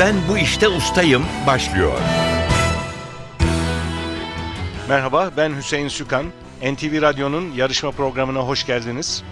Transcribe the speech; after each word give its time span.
Ben 0.00 0.14
bu 0.28 0.38
işte 0.38 0.68
ustayım 0.68 1.24
başlıyor. 1.46 1.98
Merhaba, 4.88 5.30
ben 5.36 5.56
Hüseyin 5.56 5.88
Sükan. 5.88 6.26
NTV 6.62 7.02
Radyo'nun 7.02 7.52
yarışma 7.52 7.90
programına 7.90 8.38
hoş 8.38 8.66
geldiniz. 8.66 9.22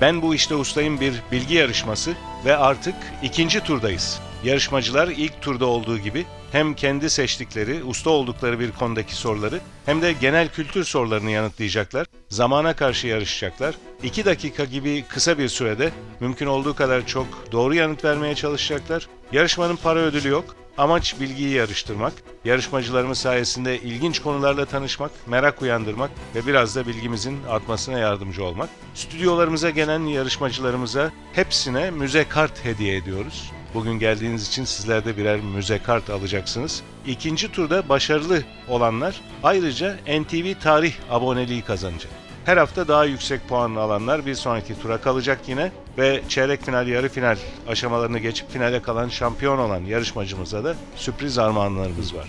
Ben 0.00 0.22
bu 0.22 0.34
işte 0.34 0.54
ustayım 0.54 1.00
bir 1.00 1.22
bilgi 1.32 1.54
yarışması 1.54 2.12
ve 2.44 2.56
artık 2.56 2.94
ikinci 3.22 3.60
turdayız. 3.60 4.20
Yarışmacılar 4.44 5.08
ilk 5.08 5.42
turda 5.42 5.66
olduğu 5.66 5.98
gibi 5.98 6.26
hem 6.52 6.74
kendi 6.74 7.10
seçtikleri, 7.10 7.84
usta 7.84 8.10
oldukları 8.10 8.60
bir 8.60 8.72
konudaki 8.72 9.14
soruları 9.14 9.60
hem 9.86 10.02
de 10.02 10.12
genel 10.12 10.48
kültür 10.48 10.84
sorularını 10.84 11.30
yanıtlayacaklar. 11.30 12.06
Zamana 12.28 12.76
karşı 12.76 13.06
yarışacaklar. 13.06 13.74
2 14.02 14.24
dakika 14.24 14.64
gibi 14.64 15.04
kısa 15.08 15.38
bir 15.38 15.48
sürede 15.48 15.90
mümkün 16.20 16.46
olduğu 16.46 16.74
kadar 16.74 17.06
çok 17.06 17.26
doğru 17.52 17.74
yanıt 17.74 18.04
vermeye 18.04 18.34
çalışacaklar. 18.34 19.08
Yarışmanın 19.32 19.76
para 19.76 19.98
ödülü 19.98 20.28
yok. 20.28 20.56
Amaç 20.78 21.20
bilgiyi 21.20 21.50
yarıştırmak, 21.50 22.12
yarışmacılarımız 22.44 23.18
sayesinde 23.18 23.78
ilginç 23.78 24.18
konularla 24.18 24.64
tanışmak, 24.64 25.10
merak 25.26 25.62
uyandırmak 25.62 26.10
ve 26.34 26.46
biraz 26.46 26.76
da 26.76 26.86
bilgimizin 26.86 27.38
artmasına 27.48 27.98
yardımcı 27.98 28.44
olmak. 28.44 28.68
Stüdyolarımıza 28.94 29.70
gelen 29.70 30.00
yarışmacılarımıza 30.00 31.10
hepsine 31.32 31.90
müze 31.90 32.28
kart 32.28 32.64
hediye 32.64 32.96
ediyoruz. 32.96 33.50
Bugün 33.74 33.98
geldiğiniz 33.98 34.48
için 34.48 34.64
sizler 34.64 35.04
de 35.04 35.16
birer 35.16 35.40
müze 35.40 35.78
kart 35.78 36.10
alacaksınız. 36.10 36.82
İkinci 37.06 37.52
turda 37.52 37.88
başarılı 37.88 38.42
olanlar 38.68 39.20
ayrıca 39.42 39.96
NTV 40.20 40.60
Tarih 40.60 40.92
aboneliği 41.10 41.62
kazanacak. 41.62 42.12
Her 42.44 42.56
hafta 42.56 42.88
daha 42.88 43.04
yüksek 43.04 43.48
puanlı 43.48 43.80
alanlar 43.80 44.26
bir 44.26 44.34
sonraki 44.34 44.80
tura 44.82 45.00
kalacak 45.00 45.40
yine 45.46 45.72
ve 45.98 46.22
çeyrek 46.28 46.64
final, 46.64 46.88
yarı 46.88 47.08
final 47.08 47.36
aşamalarını 47.68 48.18
geçip 48.18 48.50
finale 48.50 48.82
kalan 48.82 49.08
şampiyon 49.08 49.58
olan 49.58 49.80
yarışmacımıza 49.80 50.64
da 50.64 50.74
sürpriz 50.96 51.38
armağanlarımız 51.38 52.14
var. 52.14 52.28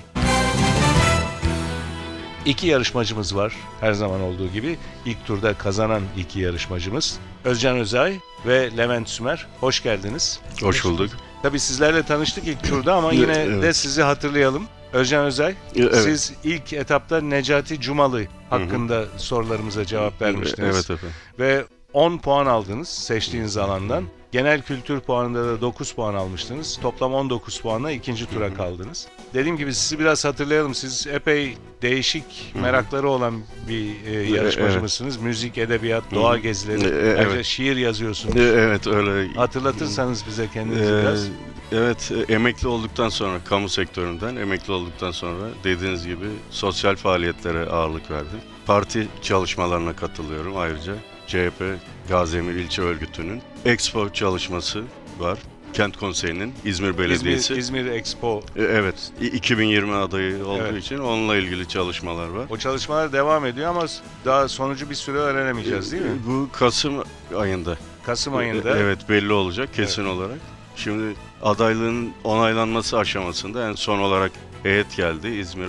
İki 2.46 2.68
yarışmacımız 2.68 3.36
var 3.36 3.54
her 3.80 3.94
zaman 3.94 4.22
olduğu 4.22 4.48
gibi. 4.48 4.78
İlk 5.06 5.26
turda 5.26 5.54
kazanan 5.54 6.02
iki 6.18 6.40
yarışmacımız 6.40 7.20
Özcan 7.44 7.78
Özay 7.78 8.20
ve 8.46 8.78
Levent 8.78 9.10
Sümer. 9.10 9.48
Hoş 9.60 9.84
geldiniz. 9.84 10.40
Hoş 10.62 10.86
bulduk. 10.86 11.10
Tabii 11.42 11.60
sizlerle 11.60 12.04
tanıştık 12.04 12.48
ilk 12.48 12.64
turda 12.64 12.94
ama 12.96 13.12
yine 13.14 13.34
Evet. 13.34 13.64
de 13.64 13.74
sizi 13.74 14.02
hatırlayalım. 14.02 14.64
Özcan 14.94 15.26
Özay, 15.26 15.56
Evet. 15.76 15.96
siz 15.96 16.34
ilk 16.44 16.74
etapta 16.74 17.22
Necati 17.22 17.82
Cumalı 17.82 18.24
hakkında 18.50 19.06
sorularımıza 19.18 19.86
cevap 19.86 20.22
vermiştiniz. 20.22 20.76
Evet 20.76 20.90
efendim. 20.90 21.16
Ve 21.40 21.66
10 21.94 22.18
puan 22.18 22.46
aldınız 22.46 22.88
seçtiğiniz 22.90 23.58
alandan. 23.58 24.04
Genel 24.32 24.62
kültür 24.62 25.00
puanında 25.00 25.46
da 25.46 25.62
9 25.62 25.92
puan 25.92 26.14
almıştınız. 26.14 26.80
Toplam 26.82 27.14
19 27.14 27.60
puanla 27.60 27.92
ikinci 27.92 28.26
tura 28.26 28.54
kaldınız. 28.54 29.08
Dediğim 29.34 29.58
gibi 29.58 29.74
sizi 29.74 30.00
biraz 30.00 30.26
hatırlayalım. 30.26 30.76
Siz 30.76 31.08
epey 31.08 31.58
değişik 31.82 32.54
merakları 32.62 33.10
olan 33.10 33.42
bir 33.70 34.06
e, 34.06 34.30
yarışmacımızsınız. 34.36 35.18
Müzik, 35.18 35.58
edebiyat, 35.58 36.04
doğa 36.16 36.38
gezileri. 36.38 36.84
E, 36.84 37.10
e, 37.10 37.18
Ayrıca 37.18 37.36
evet. 37.36 37.46
şiir 37.46 37.78
yazıyorsunuz. 37.78 38.36
E, 38.36 38.40
Evet 38.44 38.88
öyle. 38.88 39.34
Hatırlatırsanız 39.34 40.24
bize 40.28 40.48
kendinizi 40.54 40.94
biraz. 40.94 41.28
evet 41.72 42.12
emekli 42.30 42.68
olduktan 42.68 43.10
sonra 43.10 43.40
kamu 43.46 43.70
sektöründen 43.70 44.36
emekli 44.36 44.74
olduktan 44.74 45.12
sonra 45.12 45.44
dediğiniz 45.64 46.08
gibi 46.08 46.26
sosyal 46.50 46.96
faaliyetlere 46.96 47.66
ağırlık 47.66 48.12
verdim. 48.12 48.40
Parti 48.68 49.08
çalışmalarına 49.22 49.96
katılıyorum 49.96 50.58
ayrıca. 50.58 50.94
CHP 51.28 51.64
Gazemir 52.10 52.54
İlçe 52.56 52.82
Örgütü'nün 52.82 53.42
Expo 53.66 54.10
çalışması 54.14 54.84
var. 55.20 55.40
Kent 55.74 55.98
Konseyi'nin 55.98 56.54
İzmir 56.66 56.98
Belediyesi. 56.98 57.54
İzmir, 57.54 57.58
İzmir 57.58 57.86
Expo. 57.86 58.42
E, 58.56 58.62
Evet, 58.64 59.12
i- 59.22 59.28
2020 59.28 59.94
adayı 59.96 60.46
olduğu 60.46 60.62
Evet. 60.62 60.84
için 60.84 60.98
onunla 60.98 61.36
ilgili 61.36 61.68
çalışmalar 61.68 62.28
var. 62.28 62.46
O 62.50 62.58
çalışmalar 62.58 63.14
devam 63.14 63.46
ediyor 63.46 63.70
ama 63.70 63.86
daha 64.26 64.48
sonucu 64.48 64.90
bir 64.90 64.96
süre 64.96 65.18
öğrenemeyeceğiz 65.18 65.92
değil 65.92 66.04
mi? 66.04 66.18
Bu 66.28 66.50
Kasım 66.54 66.94
ayında. 67.38 67.78
Kasım 68.06 68.36
ayında. 68.36 68.78
Evet 68.78 69.10
belli 69.10 69.34
olacak 69.34 69.74
kesin 69.74 70.06
olarak. 70.06 70.38
Şimdi 70.76 71.16
adaylığın 71.44 72.12
onaylanması 72.24 72.98
aşamasında 72.98 73.70
en 73.70 73.74
son 73.74 74.00
olarak 74.00 74.32
heyet 74.64 74.96
geldi 74.98 75.28
İzmir'e. 75.28 75.68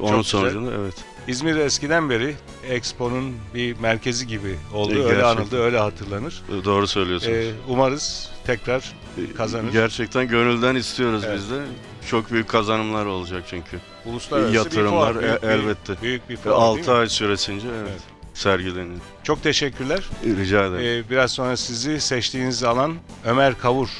Onun 0.00 0.16
güzel. 0.16 0.22
sonucunda 0.22 0.70
evet. 0.80 0.94
İzmir 1.28 1.56
eskiden 1.56 2.10
beri 2.10 2.34
Expo'nun 2.68 3.34
bir 3.54 3.78
merkezi 3.78 4.26
gibi 4.26 4.56
oldu. 4.74 4.94
E, 4.94 5.04
öyle 5.04 5.24
anıldı, 5.24 5.60
öyle 5.62 5.78
hatırlanır. 5.78 6.42
Doğru 6.64 6.86
söylüyorsunuz. 6.86 7.34
Ee, 7.36 7.52
umarız 7.68 8.30
tekrar 8.46 8.92
kazanır. 9.36 9.72
Gerçekten 9.72 10.28
gönülden 10.28 10.74
istiyoruz 10.76 11.22
Evet. 11.26 11.38
biz 11.38 11.50
de. 11.50 11.60
Çok 12.10 12.30
büyük 12.32 12.48
kazanımlar 12.48 13.06
olacak 13.06 13.42
çünkü. 13.50 13.80
uluslararası 14.06 14.54
yatırımlar, 14.56 15.14
bir 15.14 15.20
fuar. 15.20 15.22
Büyük 15.22 15.44
e- 15.44 15.46
bir- 15.48 15.48
elbette. 15.52 16.02
Büyük 16.02 16.28
bir 16.28 16.34
Ve 16.34 16.40
fuar 16.40 16.54
değil 16.54 16.64
6 16.80 16.90
mi? 16.90 16.96
ay 16.96 17.08
süresince 17.08 17.68
evet, 17.68 17.88
Evet. 17.90 18.00
sergileniyor. 18.34 19.00
Çok 19.22 19.42
teşekkürler. 19.42 20.00
Rica 20.24 20.66
ederim. 20.66 21.04
Ee, 21.06 21.10
biraz 21.10 21.32
sonra 21.32 21.56
sizi 21.56 22.00
seçtiğiniz 22.00 22.64
alan 22.64 22.94
Ömer 23.24 23.58
Kavur 23.58 23.88
e, 23.88 23.92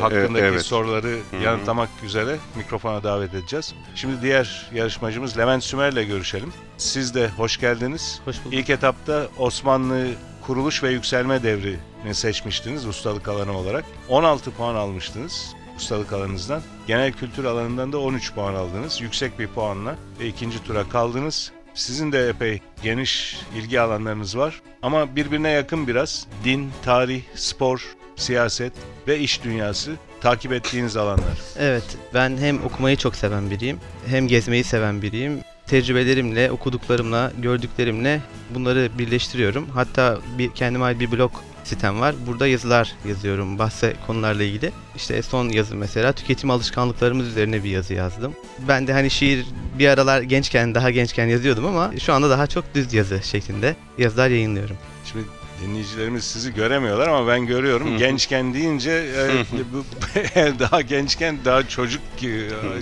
hakkındaki 0.00 0.44
evet. 0.44 0.62
soruları 0.62 1.18
yanıtlamak 1.44 1.88
üzere 2.04 2.36
mikrofona 2.56 3.02
davet 3.02 3.34
edeceğiz. 3.34 3.74
Şimdi 3.94 4.22
diğer 4.22 4.70
yarışmacımız 4.74 5.38
Levent 5.38 5.64
Sümer'le 5.64 6.06
görüşelim. 6.06 6.52
Siz 6.76 7.14
de 7.14 7.28
hoş 7.28 7.60
geldiniz. 7.60 8.20
Hoş 8.24 8.44
bulduk. 8.44 8.54
İlk 8.58 8.70
etapta 8.70 9.26
Osmanlı 9.38 10.06
kuruluş 10.46 10.82
ve 10.82 10.90
yükselme 10.90 11.42
devrini 11.42 12.14
seçmiştiniz 12.14 12.86
ustalık 12.86 13.28
alanı 13.28 13.58
olarak. 13.58 13.84
16 14.08 14.50
puan 14.50 14.74
almıştınız 14.74 15.54
ustalık 15.76 16.12
alanınızdan. 16.12 16.62
Genel 16.86 17.12
kültür 17.12 17.44
alanından 17.44 17.92
da 17.92 17.98
13 17.98 18.34
puan 18.34 18.54
aldınız. 18.54 19.00
Yüksek 19.00 19.38
bir 19.38 19.46
puanla 19.46 19.96
ve 20.20 20.26
ikinci 20.26 20.64
tura 20.64 20.88
kaldınız. 20.88 21.52
Sizin 21.74 22.12
de 22.12 22.28
epey 22.28 22.60
geniş 22.82 23.40
ilgi 23.56 23.80
alanlarınız 23.80 24.38
var 24.38 24.62
ama 24.82 25.16
birbirine 25.16 25.50
yakın 25.50 25.86
biraz. 25.86 26.26
Din, 26.44 26.70
tarih, 26.84 27.22
spor, 27.34 27.96
siyaset 28.16 28.72
ve 29.08 29.18
iş 29.18 29.44
dünyası 29.44 29.92
takip 30.20 30.52
ettiğiniz 30.52 30.96
alanlar. 30.96 31.38
Evet, 31.58 31.84
ben 32.14 32.36
hem 32.36 32.64
okumayı 32.64 32.96
çok 32.96 33.16
seven 33.16 33.50
biriyim, 33.50 33.78
hem 34.06 34.28
gezmeyi 34.28 34.64
seven 34.64 35.02
biriyim. 35.02 35.40
Tecrübelerimle, 35.66 36.50
okuduklarımla, 36.50 37.32
gördüklerimle 37.38 38.20
bunları 38.54 38.90
birleştiriyorum. 38.98 39.68
Hatta 39.74 40.18
bir 40.38 40.50
kendime 40.50 40.84
ait 40.84 41.00
bir 41.00 41.12
blog 41.12 41.32
sitem 41.64 42.00
var. 42.00 42.14
Burada 42.26 42.46
yazılar 42.46 42.94
yazıyorum 43.08 43.58
bahse 43.58 43.94
konularla 44.06 44.42
ilgili. 44.42 44.72
İşte 44.96 45.22
son 45.22 45.48
yazı 45.48 45.76
mesela 45.76 46.12
tüketim 46.12 46.50
alışkanlıklarımız 46.50 47.26
üzerine 47.26 47.64
bir 47.64 47.70
yazı 47.70 47.94
yazdım. 47.94 48.34
Ben 48.68 48.86
de 48.86 48.92
hani 48.92 49.10
şiir 49.10 49.46
bir 49.78 49.88
aralar 49.88 50.22
gençken, 50.22 50.74
daha 50.74 50.90
gençken 50.90 51.26
yazıyordum 51.26 51.66
ama 51.66 51.92
şu 51.98 52.12
anda 52.12 52.30
daha 52.30 52.46
çok 52.46 52.74
düz 52.74 52.94
yazı 52.94 53.20
şeklinde 53.22 53.76
yazılar 53.98 54.28
yayınlıyorum. 54.28 54.76
Şimdi 55.04 55.24
dinleyicilerimiz 55.62 56.24
sizi 56.24 56.54
göremiyorlar 56.54 57.08
ama 57.08 57.26
ben 57.28 57.46
görüyorum. 57.46 57.98
Gençken 57.98 58.54
deyince 58.54 58.90
e, 58.90 59.44
bu, 59.72 59.84
daha 60.58 60.80
gençken 60.80 61.38
daha 61.44 61.68
çocuk 61.68 62.02
e, 62.22 62.28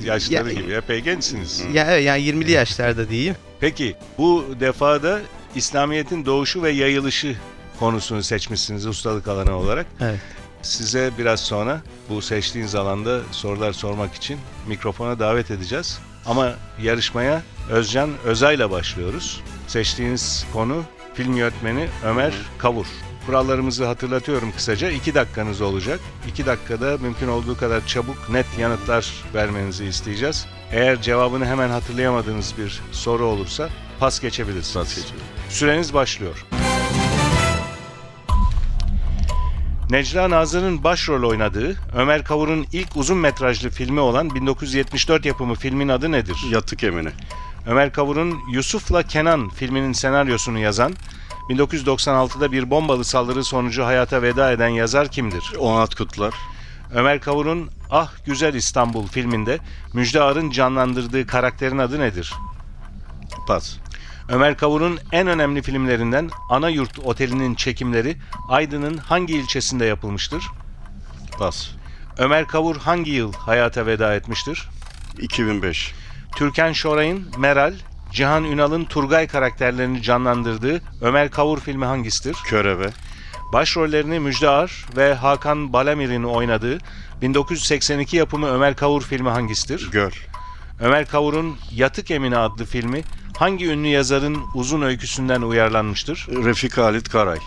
yaşları 0.04 0.48
Ya- 0.52 0.60
gibi 0.60 0.72
epey 0.72 1.00
gençsiniz. 1.00 1.62
Ya 1.72 1.86
evet, 1.90 2.04
yani 2.04 2.22
20'li 2.22 2.50
yaşlarda 2.50 3.08
diyeyim. 3.08 3.36
Peki 3.60 3.96
bu 4.18 4.44
defada 4.60 5.20
İslamiyet'in 5.54 6.26
doğuşu 6.26 6.62
ve 6.62 6.70
yayılışı 6.70 7.36
konusunu 7.78 8.22
seçmişsiniz 8.22 8.86
ustalık 8.86 9.28
alanı 9.28 9.56
olarak. 9.56 9.86
Evet. 10.00 10.20
Size 10.62 11.10
biraz 11.18 11.40
sonra 11.40 11.80
bu 12.08 12.22
seçtiğiniz 12.22 12.74
alanda 12.74 13.20
sorular 13.32 13.72
sormak 13.72 14.14
için 14.14 14.38
mikrofona 14.66 15.18
davet 15.18 15.50
edeceğiz. 15.50 15.98
Ama 16.26 16.52
yarışmaya 16.82 17.42
Özcan 17.70 18.10
Özay'la 18.24 18.70
başlıyoruz. 18.70 19.40
Seçtiğiniz 19.66 20.46
konu 20.52 20.82
film 21.14 21.36
yönetmeni 21.36 21.88
Ömer 22.04 22.32
Kavur. 22.58 22.86
Kurallarımızı 23.26 23.86
hatırlatıyorum 23.86 24.52
kısaca. 24.52 24.90
2 24.90 25.14
dakikanız 25.14 25.60
olacak. 25.60 26.00
2 26.28 26.46
dakikada 26.46 26.98
mümkün 26.98 27.28
olduğu 27.28 27.56
kadar 27.56 27.86
çabuk, 27.86 28.30
net 28.30 28.46
yanıtlar 28.58 29.12
vermenizi 29.34 29.84
isteyeceğiz. 29.84 30.46
Eğer 30.72 31.02
cevabını 31.02 31.46
hemen 31.46 31.68
hatırlayamadığınız 31.68 32.54
bir 32.58 32.80
soru 32.92 33.24
olursa 33.24 33.68
pas 34.00 34.20
geçebilirsiniz. 34.20 34.74
Pas 34.74 34.96
geçelim. 34.96 35.22
Süreniz 35.48 35.94
başlıyor. 35.94 36.46
Necla 39.90 40.30
Nazır'ın 40.30 40.84
başrol 40.84 41.30
oynadığı 41.30 41.76
Ömer 41.96 42.24
Kavur'un 42.24 42.66
ilk 42.72 42.96
uzun 42.96 43.18
metrajlı 43.18 43.70
filmi 43.70 44.00
olan 44.00 44.34
1974 44.34 45.26
yapımı 45.26 45.54
filmin 45.54 45.88
adı 45.88 46.12
nedir? 46.12 46.36
Yatık 46.50 46.84
Emine. 46.84 47.12
Ömer 47.66 47.92
Kavur'un 47.92 48.38
Yusuf'la 48.52 49.02
Kenan 49.02 49.48
filminin 49.48 49.92
senaryosunu 49.92 50.58
yazan, 50.58 50.94
1996'da 51.50 52.52
bir 52.52 52.70
bombalı 52.70 53.04
saldırı 53.04 53.44
sonucu 53.44 53.84
hayata 53.84 54.22
veda 54.22 54.52
eden 54.52 54.68
yazar 54.68 55.08
kimdir? 55.08 55.52
Onat 55.58 55.94
Kutlar. 55.94 56.34
Ömer 56.94 57.20
Kavur'un 57.20 57.70
Ah 57.90 58.12
Güzel 58.26 58.54
İstanbul 58.54 59.06
filminde 59.06 59.58
Müjde 59.94 60.22
Ar'ın 60.22 60.50
canlandırdığı 60.50 61.26
karakterin 61.26 61.78
adı 61.78 62.00
nedir? 62.00 62.34
Pas. 63.46 63.76
Ömer 64.28 64.56
Kavur'un 64.56 64.98
en 65.12 65.26
önemli 65.26 65.62
filmlerinden 65.62 66.30
Ana 66.50 66.68
Yurt 66.68 66.98
Oteli'nin 66.98 67.54
çekimleri 67.54 68.16
Aydın'ın 68.48 68.96
hangi 68.96 69.34
ilçesinde 69.34 69.84
yapılmıştır? 69.84 70.44
Pas. 71.38 71.70
Ömer 72.18 72.46
Kavur 72.46 72.76
hangi 72.76 73.10
yıl 73.10 73.32
hayata 73.32 73.86
veda 73.86 74.14
etmiştir? 74.14 74.68
2005. 75.18 75.94
Türkan 76.36 76.72
Şoray'ın 76.72 77.26
Meral, 77.38 77.74
Cihan 78.12 78.44
Ünal'ın 78.44 78.84
Turgay 78.84 79.26
karakterlerini 79.26 80.02
canlandırdığı 80.02 80.82
Ömer 81.00 81.30
Kavur 81.30 81.60
filmi 81.60 81.84
hangisidir? 81.84 82.36
Körebe. 82.44 82.90
Başrollerini 83.52 84.20
Müjde 84.20 84.48
Ar 84.48 84.86
ve 84.96 85.14
Hakan 85.14 85.72
Balamir'in 85.72 86.24
oynadığı 86.24 86.78
1982 87.22 88.16
yapımı 88.16 88.48
Ömer 88.48 88.76
Kavur 88.76 89.02
filmi 89.02 89.28
hangisidir? 89.28 89.90
Göl. 89.90 90.10
Ömer 90.80 91.06
Kavur'un 91.06 91.56
Yatık 91.74 92.10
Emine 92.10 92.36
adlı 92.36 92.64
filmi 92.64 93.02
hangi 93.36 93.66
ünlü 93.66 93.88
yazarın 93.88 94.38
uzun 94.54 94.82
öyküsünden 94.82 95.42
uyarlanmıştır? 95.42 96.26
Refik 96.44 96.78
Halit 96.78 97.08
Karay. 97.08 97.38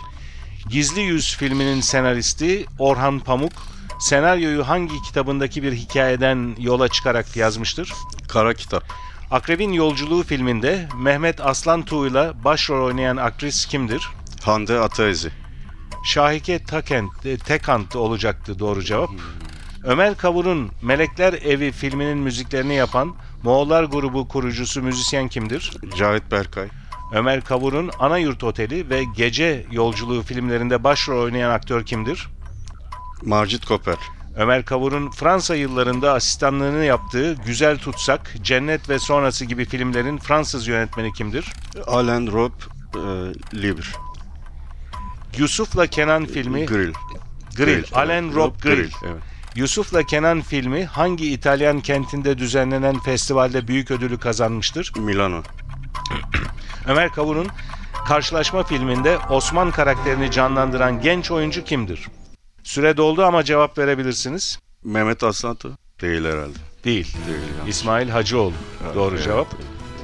Gizli 0.70 1.00
Yüz 1.00 1.36
filminin 1.36 1.80
senaristi 1.80 2.66
Orhan 2.78 3.20
Pamuk, 3.20 3.52
senaryoyu 3.98 4.68
hangi 4.68 5.02
kitabındaki 5.02 5.62
bir 5.62 5.72
hikayeden 5.72 6.56
yola 6.58 6.88
çıkarak 6.88 7.36
yazmıştır? 7.36 7.92
Kara 8.28 8.54
Kitap. 8.54 8.84
Akrebin 9.30 9.72
Yolculuğu 9.72 10.22
filminde 10.22 10.88
Mehmet 10.98 11.40
Aslan 11.40 11.82
Tuğ'yla 11.82 12.44
başrol 12.44 12.86
oynayan 12.86 13.16
aktris 13.16 13.66
kimdir? 13.66 14.08
Hande 14.44 14.80
Ataezi. 14.80 15.30
Şahike 16.04 16.64
Takent, 16.64 17.26
e, 17.26 17.38
Tekant 17.38 17.96
olacaktı 17.96 18.58
doğru 18.58 18.82
cevap. 18.82 19.10
Ömer 19.84 20.16
Kavur'un 20.16 20.70
Melekler 20.82 21.32
Evi 21.32 21.72
filminin 21.72 22.18
müziklerini 22.18 22.74
yapan 22.74 23.14
Moğollar 23.42 23.84
grubu 23.84 24.28
kurucusu 24.28 24.82
müzisyen 24.82 25.28
kimdir? 25.28 25.72
Cahit 25.98 26.30
Berkay. 26.30 26.68
Ömer 27.12 27.44
Kavur'un 27.44 27.90
Anayurt 27.98 28.44
Oteli 28.44 28.90
ve 28.90 29.04
Gece 29.16 29.66
Yolculuğu 29.70 30.22
filmlerinde 30.22 30.84
başrol 30.84 31.22
oynayan 31.22 31.50
aktör 31.50 31.86
kimdir? 31.86 32.28
Macit 33.26 33.66
Koper. 33.66 33.96
Ömer 34.36 34.64
Kavur'un 34.64 35.10
Fransa 35.10 35.54
yıllarında 35.54 36.12
asistanlığını 36.12 36.84
yaptığı 36.84 37.34
Güzel 37.46 37.78
Tutsak, 37.78 38.34
Cennet 38.42 38.88
ve 38.88 38.98
Sonrası 38.98 39.44
gibi 39.44 39.64
filmlerin 39.64 40.18
Fransız 40.18 40.66
yönetmeni 40.66 41.12
kimdir? 41.12 41.52
Alain 41.86 42.32
Rob 42.32 42.52
e, 42.94 42.98
Libre. 43.62 43.86
Yusuf'la 45.38 45.86
Kenan 45.86 46.26
filmi 46.26 46.66
Grill. 46.66 46.92
Grill, 47.56 47.84
Alain 47.92 48.34
Rob 48.34 48.62
Grill. 48.62 48.90
Evet. 49.04 49.22
Yusuf'la 49.56 50.02
Kenan 50.02 50.40
filmi 50.40 50.84
hangi 50.84 51.32
İtalyan 51.32 51.80
kentinde 51.80 52.38
düzenlenen 52.38 52.98
festivalde 53.00 53.68
büyük 53.68 53.90
ödülü 53.90 54.18
kazanmıştır? 54.18 54.92
Milano. 54.96 55.42
Ömer 56.86 57.12
Kavur'un 57.12 57.48
Karşılaşma 58.06 58.62
filminde 58.62 59.18
Osman 59.30 59.70
karakterini 59.70 60.30
canlandıran 60.30 61.00
genç 61.00 61.30
oyuncu 61.30 61.64
kimdir? 61.64 62.08
Süre 62.64 62.96
doldu 62.96 63.24
ama 63.24 63.44
cevap 63.44 63.78
verebilirsiniz. 63.78 64.58
Mehmet 64.84 65.24
Aslantu. 65.24 65.72
Değil 66.00 66.24
herhalde. 66.24 66.58
Değil. 66.84 67.16
Değil 67.26 67.38
yani. 67.58 67.70
İsmail 67.70 68.08
Hacıoğlu. 68.08 68.52
Doğru 68.94 69.14
Evet, 69.14 69.24
cevap. 69.24 69.46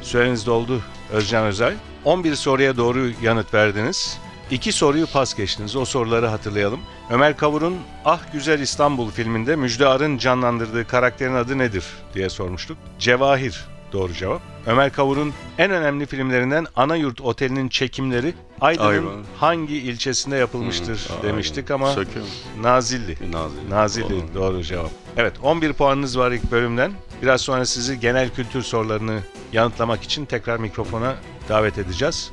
Süreniz 0.02 0.46
doldu 0.46 0.80
Özcan 1.12 1.44
Özay. 1.46 1.74
11 2.04 2.34
soruya 2.34 2.76
doğru 2.76 3.10
yanıt 3.22 3.54
verdiniz. 3.54 4.18
İki 4.50 4.72
soruyu 4.72 5.06
pas 5.06 5.34
geçtiniz. 5.36 5.76
O 5.76 5.84
soruları 5.84 6.26
hatırlayalım. 6.26 6.80
Ömer 7.10 7.36
Kavur'un 7.36 7.76
Ah 8.04 8.32
Güzel 8.32 8.60
İstanbul 8.60 9.10
filminde 9.10 9.56
Müjde 9.56 9.86
Ar'ın 9.86 10.18
canlandırdığı 10.18 10.86
karakterin 10.86 11.34
adı 11.34 11.58
nedir 11.58 11.84
diye 12.14 12.30
sormuştuk. 12.30 12.78
Cevahir 12.98 13.64
doğru 13.92 14.12
cevap. 14.12 14.42
Ömer 14.66 14.92
Kavur'un 14.92 15.32
en 15.60 15.70
önemli 15.70 16.06
filmlerinden 16.06 16.66
Anayurt 16.76 17.20
Oteli'nin 17.20 17.68
çekimleri 17.68 18.34
Aydın'ın 18.60 19.24
hangi 19.36 19.76
ilçesinde 19.76 20.36
yapılmıştır 20.36 21.08
Hı, 21.08 21.22
demiştik 21.22 21.70
aynen. 21.70 21.82
ama 21.82 21.92
Söküyor 21.92 22.24
mu? 22.24 22.62
Nazilli. 22.62 23.32
Nazilli. 23.32 23.70
Nazilli 23.70 24.34
doğru 24.34 24.62
cevap. 24.62 24.90
Evet 25.16 25.32
11 25.42 25.72
puanınız 25.72 26.18
var 26.18 26.30
ilk 26.32 26.50
bölümden. 26.50 26.92
Biraz 27.22 27.40
sonra 27.40 27.66
sizi 27.66 28.00
genel 28.00 28.30
kültür 28.30 28.62
sorularını 28.62 29.20
yanıtlamak 29.52 30.02
için 30.02 30.24
tekrar 30.26 30.56
mikrofona 30.56 31.14
davet 31.48 31.78
edeceğiz. 31.78 32.30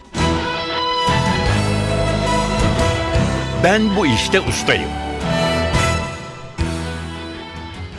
Ben 3.63 3.95
bu 3.95 4.05
işte 4.05 4.41
ustayım. 4.41 4.89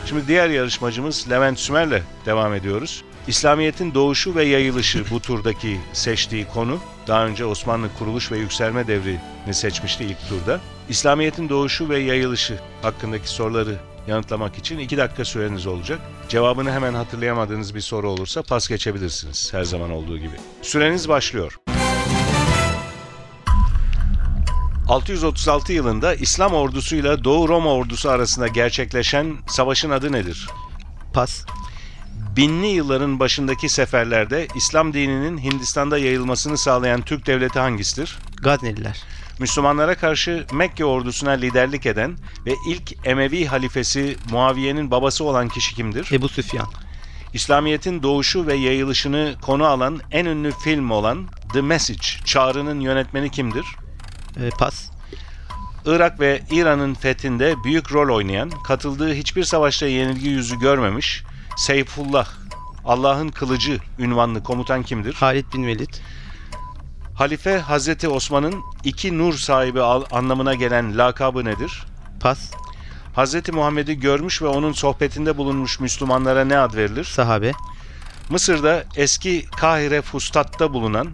Şimdi 0.05 0.27
diğer 0.27 0.49
yarışmacımız 0.49 1.29
Levent 1.29 1.59
Sümer'le 1.59 2.01
devam 2.25 2.53
ediyoruz. 2.53 3.03
İslamiyet'in 3.29 3.93
doğuşu 3.93 4.35
ve 4.35 4.43
yayılışı 4.43 5.03
bu 5.11 5.19
turdaki 5.19 5.79
seçtiği 5.93 6.47
konu. 6.47 6.79
Daha 7.07 7.25
önce 7.25 7.45
Osmanlı 7.45 7.87
kuruluş 7.99 8.31
ve 8.31 8.37
yükselme 8.37 8.87
devrini 8.87 9.53
seçmişti 9.53 10.03
ilk 10.03 10.29
turda. 10.29 10.59
İslamiyet'in 10.89 11.49
doğuşu 11.49 11.89
ve 11.89 11.99
yayılışı 11.99 12.59
hakkındaki 12.81 13.29
soruları 13.29 13.75
yanıtlamak 14.07 14.57
için 14.57 14.79
2 14.79 14.97
dakika 14.97 15.25
süreniz 15.25 15.67
olacak. 15.67 15.99
Cevabını 16.29 16.71
hemen 16.71 16.93
hatırlayamadığınız 16.93 17.75
bir 17.75 17.81
soru 17.81 18.09
olursa 18.09 18.41
pas 18.41 18.67
geçebilirsiniz 18.67 19.53
her 19.53 19.63
zaman 19.63 19.91
olduğu 19.91 20.17
gibi. 20.17 20.35
Süreniz 20.61 21.09
başlıyor. 21.09 21.59
636 24.87 25.73
yılında 25.73 26.15
İslam 26.15 26.53
ordusuyla 26.53 27.23
Doğu 27.23 27.47
Roma 27.47 27.73
ordusu 27.73 28.09
arasında 28.09 28.47
gerçekleşen 28.47 29.37
savaşın 29.47 29.89
adı 29.89 30.11
nedir? 30.11 30.47
Pas. 31.13 31.45
Binli 32.39 32.67
yılların 32.67 33.19
başındaki 33.19 33.69
seferlerde 33.69 34.47
İslam 34.55 34.93
dininin 34.93 35.37
Hindistan'da 35.37 35.97
yayılmasını 35.97 36.57
sağlayan 36.57 37.01
Türk 37.01 37.27
devleti 37.27 37.59
hangisidir? 37.59 38.17
Gazneliler. 38.41 39.03
Müslümanlara 39.39 39.95
karşı 39.95 40.45
Mekke 40.53 40.85
ordusuna 40.85 41.31
liderlik 41.31 41.85
eden 41.85 42.17
ve 42.45 42.53
ilk 42.67 43.07
Emevi 43.07 43.45
halifesi 43.45 44.17
Muaviye'nin 44.31 44.91
babası 44.91 45.23
olan 45.23 45.49
kişi 45.49 45.75
kimdir? 45.75 46.07
Ebu 46.11 46.29
Süfyan. 46.29 46.67
İslamiyet'in 47.33 48.03
doğuşu 48.03 48.47
ve 48.47 48.53
yayılışını 48.53 49.35
konu 49.41 49.65
alan 49.65 49.99
en 50.11 50.25
ünlü 50.25 50.51
film 50.51 50.91
olan 50.91 51.27
The 51.53 51.61
Message, 51.61 52.07
Çağrı'nın 52.25 52.79
yönetmeni 52.79 53.31
kimdir? 53.31 53.65
E, 54.43 54.49
pas. 54.49 54.89
Irak 55.85 56.19
ve 56.19 56.41
İran'ın 56.51 56.93
fethinde 56.93 57.55
büyük 57.63 57.91
rol 57.93 58.15
oynayan, 58.15 58.49
katıldığı 58.49 59.13
hiçbir 59.13 59.43
savaşta 59.43 59.87
yenilgi 59.87 60.27
yüzü 60.29 60.59
görmemiş, 60.59 61.23
Seyfullah, 61.59 62.27
Allah'ın 62.85 63.29
kılıcı 63.29 63.79
ünvanlı 63.99 64.43
komutan 64.43 64.83
kimdir? 64.83 65.13
Halid 65.13 65.45
bin 65.53 65.67
Velid. 65.67 65.93
Halife 67.15 67.59
Hazreti 67.59 68.09
Osman'ın 68.09 68.55
iki 68.83 69.17
nur 69.17 69.33
sahibi 69.33 69.81
anlamına 69.81 70.53
gelen 70.53 70.97
lakabı 70.97 71.45
nedir? 71.45 71.85
Pas. 72.19 72.51
Hazreti 73.15 73.51
Muhammed'i 73.51 73.99
görmüş 73.99 74.41
ve 74.41 74.47
onun 74.47 74.73
sohbetinde 74.73 75.37
bulunmuş 75.37 75.79
Müslümanlara 75.79 76.45
ne 76.45 76.57
ad 76.57 76.73
verilir? 76.73 77.03
Sahabe. 77.03 77.51
Mısır'da 78.29 78.83
eski 78.95 79.45
Kahire 79.45 80.01
Fustat'ta 80.01 80.73
bulunan 80.73 81.07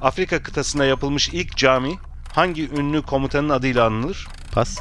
Afrika 0.00 0.42
kıtasında 0.42 0.84
yapılmış 0.84 1.28
ilk 1.28 1.56
cami 1.56 1.98
hangi 2.32 2.70
ünlü 2.70 3.02
komutanın 3.02 3.48
adıyla 3.48 3.86
anılır? 3.86 4.28
Pas. 4.52 4.78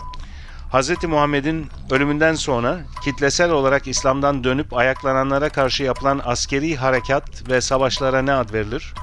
Hz. 0.71 1.03
Muhammed'in 1.03 1.67
ölümünden 1.89 2.35
sonra 2.35 2.79
kitlesel 3.03 3.51
olarak 3.51 3.87
İslam'dan 3.87 4.43
dönüp 4.43 4.73
ayaklananlara 4.73 5.49
karşı 5.49 5.83
yapılan 5.83 6.21
askeri 6.25 6.75
harekat 6.75 7.49
ve 7.49 7.61
savaşlara 7.61 8.21
ne 8.21 8.33
ad 8.33 8.53
verilir? 8.53 8.93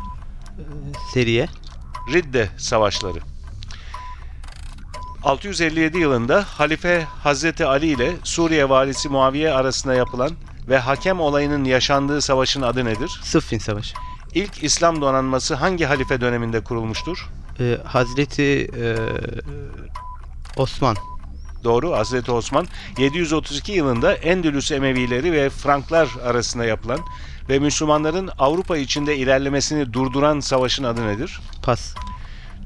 Seriye. 1.14 1.48
Ridde 2.12 2.48
Savaşları. 2.56 3.18
657 5.22 5.98
yılında 5.98 6.44
Halife 6.48 7.06
Hazreti 7.22 7.66
Ali 7.66 7.86
ile 7.86 8.16
Suriye 8.24 8.68
valisi 8.68 9.08
Muaviye 9.08 9.52
arasında 9.52 9.94
yapılan 9.94 10.30
ve 10.68 10.78
hakem 10.78 11.20
olayının 11.20 11.64
yaşandığı 11.64 12.22
savaşın 12.22 12.62
adı 12.62 12.84
nedir? 12.84 13.20
Sıffin 13.22 13.58
Savaşı. 13.58 13.94
İlk 14.34 14.64
İslam 14.64 15.00
donanması 15.00 15.54
hangi 15.54 15.84
halife 15.84 16.20
döneminde 16.20 16.60
kurulmuştur? 16.60 17.28
E, 17.60 17.78
Hazreti 17.84 18.70
e, 18.76 18.96
Osman. 20.56 20.96
Doğru, 21.64 21.92
Hazreti 21.92 22.32
Osman 22.32 22.66
732 22.98 23.72
yılında 23.72 24.14
Endülüs 24.14 24.72
Emevileri 24.72 25.32
ve 25.32 25.50
Franklar 25.50 26.08
arasında 26.24 26.64
yapılan 26.64 27.00
ve 27.48 27.58
Müslümanların 27.58 28.30
Avrupa 28.38 28.76
içinde 28.76 29.16
ilerlemesini 29.16 29.92
durduran 29.92 30.40
savaşın 30.40 30.84
adı 30.84 31.06
nedir? 31.06 31.40
Pas. 31.62 31.94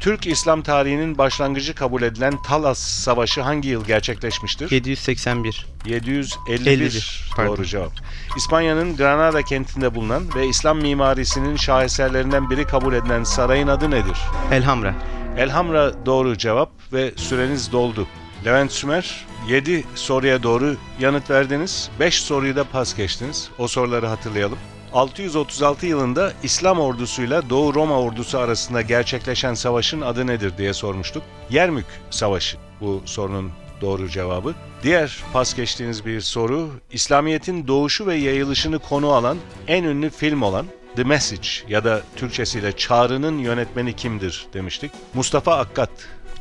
Türk 0.00 0.26
İslam 0.26 0.62
tarihinin 0.62 1.18
başlangıcı 1.18 1.74
kabul 1.74 2.02
edilen 2.02 2.42
Talas 2.42 2.78
Savaşı 2.78 3.42
hangi 3.42 3.68
yıl 3.68 3.84
gerçekleşmiştir? 3.84 4.70
781. 4.70 5.66
751. 5.86 6.70
51, 6.70 7.30
pardon. 7.36 7.56
Doğru 7.56 7.64
cevap. 7.64 7.92
İspanya'nın 8.36 8.96
Granada 8.96 9.42
kentinde 9.42 9.94
bulunan 9.94 10.34
ve 10.34 10.48
İslam 10.48 10.78
mimarisinin 10.78 11.56
şaheserlerinden 11.56 12.50
biri 12.50 12.64
kabul 12.64 12.94
edilen 12.94 13.24
sarayın 13.24 13.68
adı 13.68 13.90
nedir? 13.90 14.18
Elhamra. 14.52 14.94
Elhamra 15.36 16.06
doğru 16.06 16.38
cevap 16.38 16.70
ve 16.92 17.12
süreniz 17.16 17.72
doldu. 17.72 18.06
Levent 18.44 18.72
Sümer 18.72 19.26
7 19.48 19.84
soruya 19.94 20.42
doğru 20.42 20.76
yanıt 21.00 21.30
verdiniz. 21.30 21.90
5 22.00 22.22
soruyu 22.22 22.56
da 22.56 22.64
pas 22.64 22.96
geçtiniz. 22.96 23.50
O 23.58 23.68
soruları 23.68 24.06
hatırlayalım. 24.06 24.58
636 24.92 25.86
yılında 25.86 26.32
İslam 26.42 26.80
ordusuyla 26.80 27.50
Doğu 27.50 27.74
Roma 27.74 28.00
ordusu 28.00 28.38
arasında 28.38 28.82
gerçekleşen 28.82 29.54
savaşın 29.54 30.00
adı 30.00 30.26
nedir 30.26 30.52
diye 30.58 30.72
sormuştuk. 30.72 31.22
Yermük 31.50 31.86
Savaşı 32.10 32.56
bu 32.80 33.02
sorunun 33.04 33.50
doğru 33.80 34.08
cevabı. 34.08 34.54
Diğer 34.82 35.22
pas 35.32 35.54
geçtiğiniz 35.54 36.06
bir 36.06 36.20
soru, 36.20 36.70
İslamiyet'in 36.92 37.68
doğuşu 37.68 38.06
ve 38.06 38.14
yayılışını 38.14 38.78
konu 38.78 39.12
alan 39.12 39.38
en 39.68 39.84
ünlü 39.84 40.10
film 40.10 40.42
olan 40.42 40.66
The 40.96 41.04
Message 41.04 41.48
ya 41.68 41.84
da 41.84 42.02
Türkçesiyle 42.16 42.76
Çağrı'nın 42.76 43.38
yönetmeni 43.38 43.96
kimdir 43.96 44.46
demiştik. 44.52 44.92
Mustafa 45.14 45.56
Akkat. 45.56 45.90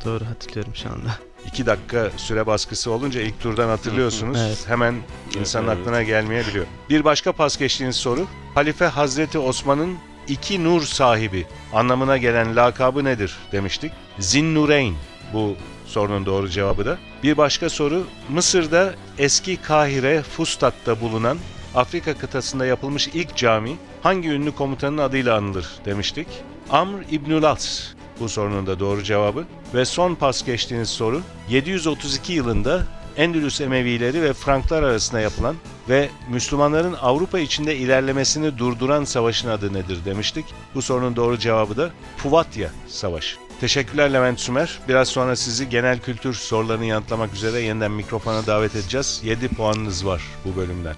Doğru 0.04 0.24
hatırlıyorum 0.24 0.72
şu 0.74 0.88
anda. 0.88 1.31
2 1.46 1.66
dakika 1.66 2.10
süre 2.16 2.46
baskısı 2.46 2.90
olunca 2.90 3.20
ilk 3.20 3.40
turdan 3.40 3.68
hatırlıyorsunuz. 3.68 4.38
Evet. 4.40 4.64
Hemen 4.68 4.94
insanın 5.40 5.68
Evet. 5.68 5.78
aklına 5.78 6.02
gelmeyebiliyor. 6.02 6.66
Bir 6.90 7.04
başka 7.04 7.32
pas 7.32 7.56
geçtiğiniz 7.58 7.96
soru. 7.96 8.26
Halife 8.54 8.86
Hazreti 8.86 9.38
Osman'ın 9.38 9.96
iki 10.28 10.64
nur 10.64 10.82
sahibi 10.82 11.46
anlamına 11.72 12.16
gelen 12.16 12.56
lakabı 12.56 13.04
nedir 13.04 13.36
demiştik. 13.52 13.92
Zinnureyn 14.18 14.94
bu 15.32 15.56
sorunun 15.86 16.26
doğru 16.26 16.48
cevabı 16.48 16.86
da. 16.86 16.98
Bir 17.22 17.36
başka 17.36 17.70
soru. 17.70 18.06
Mısır'da 18.28 18.94
eski 19.18 19.56
Kahire 19.56 20.22
Fustat'ta 20.22 21.00
bulunan 21.00 21.38
Afrika 21.74 22.14
kıtasında 22.14 22.66
yapılmış 22.66 23.08
ilk 23.08 23.36
cami 23.36 23.76
hangi 24.02 24.28
ünlü 24.28 24.52
komutanın 24.52 24.98
adıyla 24.98 25.36
anılır 25.36 25.66
demiştik. 25.84 26.26
Amr 26.70 27.02
İbnül 27.10 27.44
As 27.44 27.88
bu 28.22 28.28
sorunun 28.28 28.66
da 28.66 28.80
doğru 28.80 29.02
cevabı. 29.02 29.44
Ve 29.74 29.84
son 29.84 30.14
pas 30.14 30.44
geçtiğiniz 30.44 30.88
soru 30.88 31.20
732 31.48 32.32
yılında 32.32 32.82
Endülüs 33.16 33.60
Emevileri 33.60 34.22
ve 34.22 34.32
Franklar 34.32 34.82
arasında 34.82 35.20
yapılan 35.20 35.56
ve 35.88 36.08
Müslümanların 36.30 36.92
Avrupa 36.92 37.38
içinde 37.38 37.76
ilerlemesini 37.76 38.58
durduran 38.58 39.04
savaşın 39.04 39.48
adı 39.48 39.72
nedir 39.72 39.98
demiştik. 40.04 40.44
Bu 40.74 40.82
sorunun 40.82 41.16
doğru 41.16 41.38
cevabı 41.38 41.76
da 41.76 41.90
Puvatya 42.18 42.70
Savaşı. 42.88 43.36
Teşekkürler 43.60 44.12
Levent 44.12 44.40
Sümer. 44.40 44.78
Biraz 44.88 45.08
sonra 45.08 45.36
sizi 45.36 45.68
genel 45.68 45.98
kültür 45.98 46.34
sorularını 46.34 46.84
yanıtlamak 46.84 47.34
üzere 47.34 47.60
yeniden 47.60 47.90
mikrofona 47.90 48.46
davet 48.46 48.76
edeceğiz. 48.76 49.20
7 49.24 49.48
puanınız 49.48 50.06
var 50.06 50.22
bu 50.44 50.56
bölümden. 50.56 50.94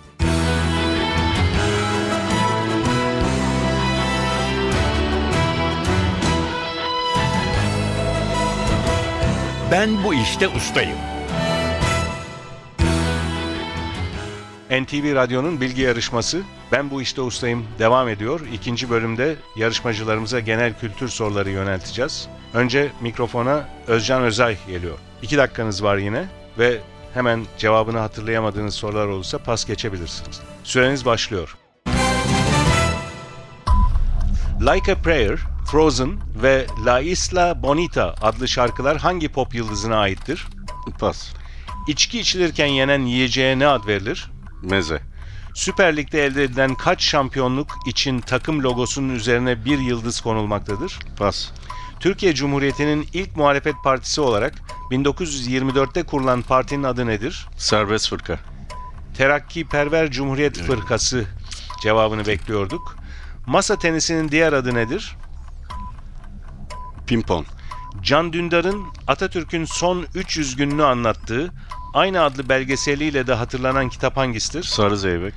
Ben 9.75 10.05
bu 10.05 10.15
işte 10.15 10.49
ustayım. 10.49 10.99
NTV 14.71 15.15
Radyo'nun 15.15 15.61
bilgi 15.61 15.83
yarışması 15.83 16.43
Ben 16.73 16.91
Bu 16.91 17.03
İşte 17.03 17.21
Ustayım 17.21 17.67
devam 17.79 18.09
ediyor. 18.09 18.41
İkinci 18.53 18.91
bölümde 18.91 19.37
yarışmacılarımıza 19.57 20.41
genel 20.41 20.79
kültür 20.79 21.09
soruları 21.09 21.51
yönelteceğiz. 21.51 22.29
Önce 22.53 22.93
mikrofona 23.01 23.69
Özcan 23.87 24.23
Özay 24.23 24.57
geliyor. 24.67 24.99
İki 25.23 25.37
dakikanız 25.37 25.83
var 25.83 25.97
yine 25.97 26.25
ve 26.59 26.81
hemen 27.15 27.45
cevabını 27.59 27.99
hatırlayamadığınız 27.99 28.75
sorular 28.75 29.07
olursa 29.07 29.39
pas 29.39 29.65
geçebilirsiniz. 29.65 30.41
Süreniz 30.65 31.05
başlıyor. 31.05 31.57
Like 34.61 34.93
a 34.93 34.95
Prayer, 34.95 35.39
Frozen 35.71 36.21
ve 36.43 36.67
La 36.87 37.01
Isla 37.01 37.63
Bonita 37.63 38.15
adlı 38.23 38.49
şarkılar 38.49 38.97
hangi 38.99 39.29
pop 39.29 39.55
yıldızına 39.55 39.97
aittir? 39.97 40.47
Pas. 40.99 41.29
İçki 41.89 42.21
içilirken 42.21 42.67
yenen 42.67 43.01
yiyeceğe 43.01 43.59
ne 43.59 43.67
ad 43.67 43.87
verilir? 43.87 44.31
Meze. 44.63 45.01
Süper 45.55 45.97
Lig'de 45.97 46.25
elde 46.25 46.45
edilen 46.45 46.75
kaç 46.75 47.03
şampiyonluk 47.03 47.73
için 47.87 48.21
takım 48.21 48.63
logosunun 48.63 49.15
üzerine 49.15 49.65
bir 49.65 49.79
yıldız 49.79 50.21
konulmaktadır? 50.21 50.99
Pas. 51.19 51.49
Türkiye 52.01 52.35
Cumhuriyeti'nin 52.35 53.09
ilk 53.13 53.37
muhalefet 53.37 53.75
partisi 53.85 54.21
olarak 54.21 54.55
1924'te 54.91 56.03
kurulan 56.03 56.43
partinin 56.43 56.83
adı 56.83 57.07
nedir? 57.07 57.47
Serbest 57.57 58.09
fırka. 58.09 58.39
Terakkiperver 59.17 60.11
Cumhuriyet 60.11 60.59
Fırkası 60.63 61.25
cevabını 61.83 62.27
bekliyorduk. 62.27 63.04
Masa 63.47 63.77
tenisinin 63.77 64.29
diğer 64.29 64.53
adı 64.53 64.75
nedir? 64.75 65.17
Pimpon. 67.07 67.47
Can 68.03 68.33
Dündar'ın 68.33 68.85
Atatürk'ün 69.07 69.65
son 69.65 70.07
300 70.15 70.57
gününü 70.57 70.85
anlattığı 70.85 71.53
aynı 71.95 72.23
adlı 72.23 72.49
belgeseliyle 72.49 73.27
de 73.27 73.35
hatırlanan 73.35 73.89
kitap 73.89 74.17
hangisidir? 74.17 74.63
Sarı 74.63 74.99
zeybek. 74.99 75.35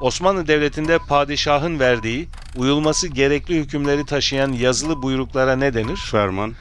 Osmanlı 0.00 0.46
Devleti'nde 0.46 0.98
padişahın 0.98 1.80
verdiği, 1.80 2.28
uyulması 2.56 3.08
gerekli 3.08 3.54
hükümleri 3.54 4.06
taşıyan 4.06 4.52
yazılı 4.52 5.02
buyruklara 5.02 5.56
ne 5.56 5.74
denir? 5.74 5.96
Ferman. 5.96 6.54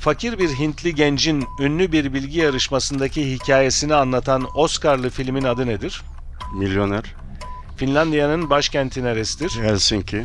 Fakir 0.00 0.38
bir 0.38 0.48
Hintli 0.48 0.94
gencin 0.94 1.46
ünlü 1.60 1.92
bir 1.92 2.14
bilgi 2.14 2.38
yarışmasındaki 2.38 3.32
hikayesini 3.32 3.94
anlatan 3.94 4.48
Oscar'lı 4.54 5.10
filmin 5.10 5.44
adı 5.44 5.66
nedir? 5.66 6.02
Milyoner. 6.54 7.14
Finlandiya'nın 7.76 8.50
başkenti 8.50 9.04
neresidir? 9.04 9.62
Helsinki. 9.62 10.24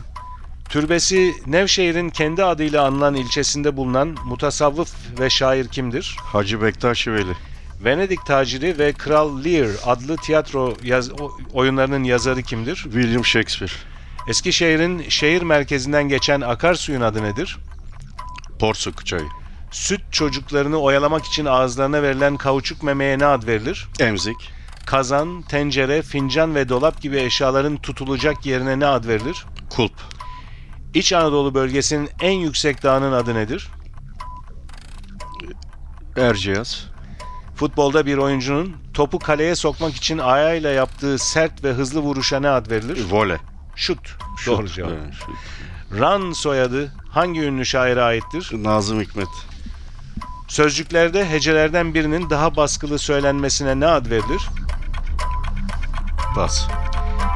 Türbesi 0.70 1.34
Nevşehir'in 1.46 2.10
kendi 2.10 2.44
adıyla 2.44 2.86
anılan 2.86 3.16
ilçesinde 3.16 3.77
bulunan 3.77 4.16
mutasavvıf 4.25 4.89
ve 5.20 5.30
şair 5.30 5.68
kimdir? 5.68 6.16
Hacı 6.20 6.62
Bektaş 6.62 7.08
Veli. 7.08 7.34
Venedik 7.84 8.25
taciri 8.25 8.80
ve 8.80 8.94
Kral 8.94 9.44
Lear 9.44 9.68
adlı 9.86 10.18
tiyatro 10.18 10.74
yaz- 10.84 11.12
oyunlarının 11.54 12.04
yazarı 12.04 12.42
kimdir? 12.44 12.75
William 12.75 13.25
Shakespeare. 13.25 13.72
Eskişehir'in 14.27 15.10
şehir 15.10 15.42
merkezinden 15.42 16.10
geçen 16.10 16.42
akarsuyun 16.42 17.01
adı 17.01 17.24
nedir? 17.24 17.58
Porsuk 18.60 19.06
çayı. 19.06 19.27
Süt 19.72 20.01
çocuklarını 20.12 20.77
oyalamak 20.77 21.25
için 21.25 21.46
ağızlarına 21.46 22.01
verilen 22.04 22.38
kauçuk 22.38 22.84
memeye 22.84 23.20
ne 23.20 23.25
ad 23.25 23.48
verilir? 23.48 23.88
Emzik. 24.00 24.38
Kazan, 24.88 25.41
tencere, 25.41 26.01
fincan 26.01 26.56
ve 26.56 26.70
dolap 26.70 27.01
gibi 27.01 27.17
eşyaların 27.17 27.77
tutulacak 27.77 28.46
yerine 28.46 28.79
ne 28.79 28.86
ad 28.86 29.08
verilir? 29.08 29.46
Kulp. 29.70 29.91
İç 30.94 31.13
Anadolu 31.13 31.53
bölgesinin 31.53 32.10
en 32.22 32.32
yüksek 32.32 32.84
dağının 32.84 33.12
adı 33.12 33.36
nedir? 33.36 33.67
Erciyes. 36.17 36.84
Futbolda 37.56 38.06
bir 38.06 38.17
oyuncunun 38.17 38.75
topu 38.94 39.20
kaleye 39.20 39.56
sokmak 39.56 39.96
için 39.96 40.17
ayağıyla 40.17 40.70
yaptığı 40.70 41.17
sert 41.17 41.63
ve 41.63 41.74
hızlı 41.74 42.00
vuruşa 42.00 42.39
ne 42.39 42.50
ad 42.50 42.70
verilir? 42.72 43.06
Vole. 43.10 43.38
Şut. 43.75 44.17
Doğru 44.48 44.67
Şut. 44.67 44.75
cevap. 44.75 44.91
Evet, 44.91 45.13
şut. 45.13 45.36
Ran 46.00 46.32
soyadı 46.32 46.94
hangi 47.10 47.41
ünlü 47.41 47.65
şaire 47.65 48.01
aittir? 48.01 48.50
Nazım 48.53 49.01
Hikmet. 49.01 49.27
Sözcüklerde 50.48 51.29
hecelerden 51.29 51.94
birinin 51.94 52.29
daha 52.29 52.56
baskılı 52.56 53.00
söylenmesine 53.00 53.79
ne 53.79 53.88
ad 53.88 54.06
verilir? 54.10 54.41
Pas. 56.38 56.67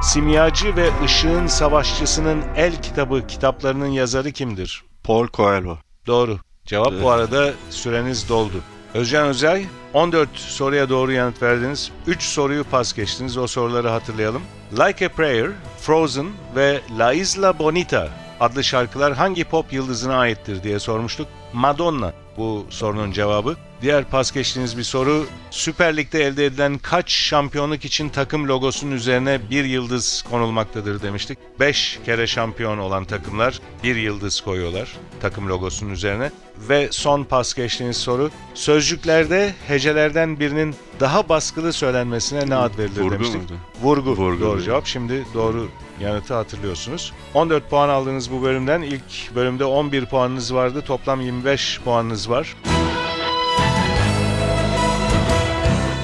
Simyacı 0.01 0.75
ve 0.75 0.89
Işığın 1.05 1.48
Savaşçısının 1.48 2.43
El 2.55 2.81
Kitabı 2.81 3.27
kitaplarının 3.27 3.88
yazarı 3.88 4.31
kimdir? 4.31 4.84
Paul 5.03 5.27
Coelho. 5.34 5.77
Doğru. 6.08 6.39
Cevap 6.65 6.93
bu 7.03 7.10
arada 7.10 7.51
süreniz 7.70 8.29
doldu. 8.29 8.53
Özcan 8.93 9.27
Özay 9.27 9.65
14 9.93 10.29
soruya 10.36 10.89
doğru 10.89 11.12
yanıt 11.12 11.41
verdiniz. 11.41 11.91
3 12.08 12.24
soruyu 12.24 12.63
pas 12.63 12.93
geçtiniz. 12.93 13.38
O 13.38 13.48
soruları 13.48 13.89
hatırlayalım. 13.89 14.41
Like 14.72 15.05
a 15.05 15.10
Prayer, 15.10 15.51
Frozen 15.79 16.27
ve 16.55 16.81
La 16.98 17.13
Isla 17.13 17.60
Bonita 17.60 18.10
adlı 18.39 18.63
şarkılar 18.63 19.13
hangi 19.13 19.43
pop 19.43 19.74
yıldızına 19.74 20.17
aittir 20.17 20.63
diye 20.63 20.79
sormuştuk. 20.79 21.27
Madonna 21.53 22.13
bu 22.38 22.65
sorunun 22.70 23.12
cevabı. 23.12 23.55
Diğer 23.81 24.03
pas 24.03 24.31
geçtiğiniz 24.31 24.77
bir 24.77 24.83
soru. 24.83 25.25
Süper 25.51 25.97
Lig'de 25.97 26.23
elde 26.23 26.45
edilen 26.45 26.77
kaç 26.77 27.11
şampiyonluk 27.11 27.85
için 27.85 28.09
takım 28.09 28.47
logosunun 28.47 28.91
üzerine 28.91 29.39
bir 29.50 29.63
yıldız 29.65 30.21
konulmaktadır 30.29 31.01
demiştik. 31.01 31.39
5 31.59 32.00
kere 32.05 32.27
şampiyon 32.27 32.77
olan 32.77 33.05
takımlar 33.05 33.59
bir 33.83 33.95
yıldız 33.95 34.41
koyuyorlar 34.41 34.91
takım 35.21 35.50
logosunun 35.50 35.91
üzerine. 35.91 36.31
Ve 36.69 36.88
son 36.91 37.23
pas 37.23 37.53
geçtiğiniz 37.53 37.97
soru. 37.97 38.31
Sözcüklerde 38.53 39.53
hecelerden 39.67 40.39
birinin 40.39 40.75
daha 41.00 41.29
baskılı 41.29 41.73
söylenmesine 41.73 42.50
ne 42.50 42.55
ad 42.55 42.77
verilir 42.77 43.01
Vurgu 43.01 43.13
demiştik. 43.13 43.35
muydu? 43.38 43.53
Vurgu. 43.81 44.17
Vurgu, 44.17 44.41
Doğru 44.41 44.63
cevap. 44.63 44.85
Şimdi 44.85 45.25
doğru 45.33 45.69
yanıtı 46.01 46.33
hatırlıyorsunuz. 46.33 47.13
14 47.33 47.69
puan 47.69 47.89
aldınız 47.89 48.31
bu 48.31 48.43
bölümden. 48.43 48.81
İlk 48.81 49.35
bölümde 49.35 49.65
11 49.65 50.05
puanınız 50.05 50.53
vardı. 50.53 50.81
Toplam 50.88 51.21
25 51.21 51.79
puanınız 51.85 52.29
var. 52.29 52.55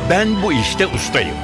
Ben 0.10 0.44
bu 0.44 0.54
işte 0.54 0.88
ustayım. 0.88 1.36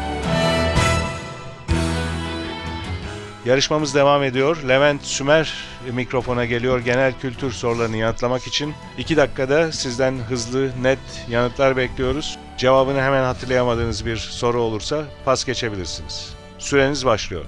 Yarışmamız 3.46 3.96
devam 3.96 4.24
ediyor. 4.24 4.58
Levent 4.68 5.02
Sümer 5.04 5.54
mikrofona 5.92 6.46
geliyor 6.46 6.80
genel 6.80 7.14
kültür 7.22 7.52
sorularını 7.52 7.98
yanıtlamak 7.98 8.48
için. 8.48 8.74
2 8.98 9.18
dakikada 9.18 9.72
sizden 9.72 10.14
hızlı, 10.30 10.72
net 10.82 11.00
yanıtlar 11.30 11.78
bekliyoruz. 11.78 12.38
Cevabını 12.58 13.02
hemen 13.02 13.24
hatırlayamadığınız 13.24 14.06
bir 14.06 14.18
soru 14.18 14.62
olursa 14.62 15.04
pas 15.26 15.46
geçebilirsiniz. 15.46 16.34
Süreniz 16.60 17.06
başlıyor. 17.06 17.46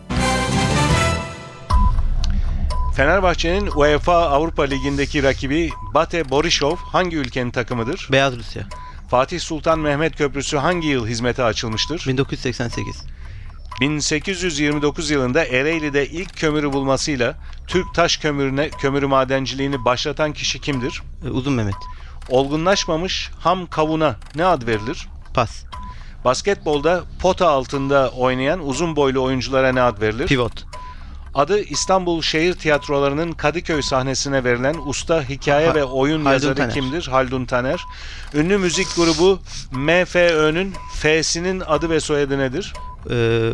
Fenerbahçe'nin 2.96 3.68
UEFA 3.76 4.16
Avrupa 4.16 4.64
Ligi'ndeki 4.64 5.24
rakibi 5.24 5.70
Bate 5.94 6.30
Borisov 6.30 6.76
hangi 6.76 7.18
ülkenin 7.18 7.52
takımıdır? 7.52 8.08
Beyaz 8.12 8.38
Rusya. 8.38 8.64
Fatih 9.10 9.40
Sultan 9.40 9.80
Mehmet 9.80 10.16
Köprüsü 10.16 10.58
hangi 10.58 10.88
yıl 10.88 11.08
hizmete 11.08 11.44
açılmıştır? 11.44 12.04
1988. 12.08 13.04
1829 13.82 15.10
yılında 15.10 15.46
Ereğli'de 15.46 16.08
ilk 16.08 16.38
kömürü 16.38 16.74
bulmasıyla 16.74 17.36
Türk 17.68 17.94
taş 17.96 18.18
kömürüne 18.18 18.70
kömürü 18.70 19.08
madenciliğini 19.08 19.86
başlatan 19.86 20.34
kişi 20.34 20.62
kimdir? 20.62 21.02
E, 21.26 21.30
Uzun 21.30 21.54
Mehmet. 21.54 21.76
Olgunlaşmamış 22.30 23.32
ham 23.40 23.68
kavuna 23.68 24.16
ne 24.36 24.46
ad 24.46 24.68
verilir? 24.68 25.08
Pas. 25.34 25.64
Basketbolda 26.26 27.04
pota 27.22 27.48
altında 27.48 28.10
oynayan 28.10 28.68
uzun 28.68 28.96
boylu 28.96 29.24
oyunculara 29.24 29.72
ne 29.72 29.82
ad 29.82 30.02
verilir? 30.02 30.28
Pivot. 30.28 30.66
Adı 31.36 31.60
İstanbul 31.60 32.22
Şehir 32.22 32.54
Tiyatroları'nın 32.54 33.32
Kadıköy 33.32 33.82
sahnesine 33.82 34.44
verilen 34.44 34.76
usta 34.86 35.22
hikaye 35.22 35.68
Ha- 35.68 35.76
ve 35.76 35.84
oyun 35.84 36.20
Haldun 36.20 36.32
yazarı 36.34 36.56
Taner. 36.56 36.74
kimdir? 36.74 37.08
Haldun 37.08 37.46
Taner. 37.46 37.86
Ünlü 38.34 38.58
müzik 38.58 38.96
grubu 38.96 39.40
MFÖ'nün 39.72 40.74
F'sinin 40.94 41.60
adı 41.60 41.90
ve 41.90 42.00
soyadı 42.00 42.40
nedir? 42.40 42.74
E, 43.12 43.50